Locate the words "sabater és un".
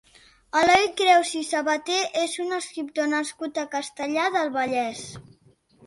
1.51-2.57